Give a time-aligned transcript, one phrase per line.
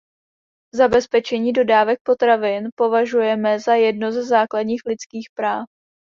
[0.73, 5.65] Zabezpečení dodávek potravin považujeme za jedno ze základních lidských práv.